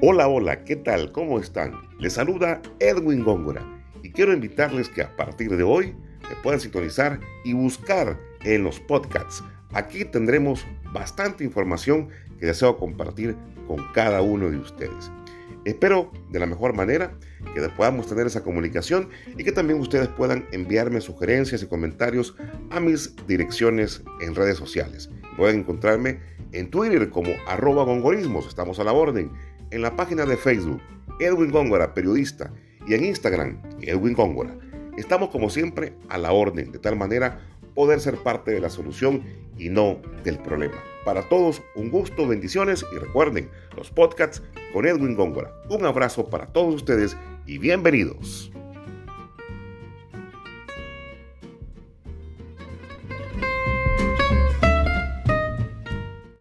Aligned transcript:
Hola, 0.00 0.28
hola, 0.28 0.62
¿qué 0.62 0.76
tal? 0.76 1.10
¿Cómo 1.10 1.40
están? 1.40 1.72
Les 1.98 2.12
saluda 2.12 2.62
Edwin 2.78 3.24
Góngora 3.24 3.66
y 4.00 4.12
quiero 4.12 4.32
invitarles 4.32 4.88
que 4.88 5.02
a 5.02 5.16
partir 5.16 5.56
de 5.56 5.64
hoy 5.64 5.92
me 6.30 6.36
puedan 6.40 6.60
sintonizar 6.60 7.18
y 7.44 7.52
buscar 7.52 8.16
en 8.44 8.62
los 8.62 8.78
podcasts. 8.78 9.42
Aquí 9.72 10.04
tendremos 10.04 10.64
bastante 10.92 11.42
información 11.42 12.10
que 12.38 12.46
deseo 12.46 12.78
compartir 12.78 13.34
con 13.66 13.78
cada 13.92 14.22
uno 14.22 14.48
de 14.48 14.58
ustedes. 14.58 15.10
Espero 15.64 16.12
de 16.30 16.38
la 16.38 16.46
mejor 16.46 16.74
manera 16.74 17.18
que 17.52 17.60
podamos 17.70 18.06
tener 18.06 18.28
esa 18.28 18.44
comunicación 18.44 19.08
y 19.36 19.42
que 19.42 19.50
también 19.50 19.80
ustedes 19.80 20.06
puedan 20.06 20.46
enviarme 20.52 21.00
sugerencias 21.00 21.60
y 21.64 21.66
comentarios 21.66 22.36
a 22.70 22.78
mis 22.78 23.16
direcciones 23.26 24.04
en 24.20 24.36
redes 24.36 24.58
sociales. 24.58 25.10
Pueden 25.36 25.58
encontrarme 25.58 26.20
en 26.52 26.70
Twitter 26.70 27.10
como 27.10 27.32
arroba 27.48 27.82
gongorismos, 27.82 28.46
estamos 28.46 28.78
a 28.78 28.84
la 28.84 28.92
orden 28.92 29.32
en 29.70 29.82
la 29.82 29.96
página 29.96 30.24
de 30.24 30.36
Facebook, 30.36 30.80
Edwin 31.20 31.50
Góngora, 31.50 31.94
periodista, 31.94 32.52
y 32.86 32.94
en 32.94 33.04
Instagram, 33.04 33.60
Edwin 33.82 34.14
Góngora. 34.14 34.56
Estamos 34.96 35.28
como 35.28 35.50
siempre 35.50 35.92
a 36.08 36.18
la 36.18 36.32
orden, 36.32 36.72
de 36.72 36.78
tal 36.78 36.96
manera 36.96 37.40
poder 37.74 38.00
ser 38.00 38.16
parte 38.16 38.50
de 38.50 38.60
la 38.60 38.70
solución 38.70 39.22
y 39.56 39.68
no 39.68 40.00
del 40.24 40.38
problema. 40.38 40.76
Para 41.04 41.22
todos, 41.28 41.62
un 41.74 41.90
gusto, 41.90 42.26
bendiciones 42.26 42.84
y 42.92 42.98
recuerden 42.98 43.50
los 43.76 43.90
podcasts 43.90 44.42
con 44.72 44.86
Edwin 44.86 45.14
Góngora. 45.14 45.52
Un 45.68 45.84
abrazo 45.86 46.28
para 46.28 46.46
todos 46.46 46.74
ustedes 46.74 47.16
y 47.46 47.58
bienvenidos. 47.58 48.50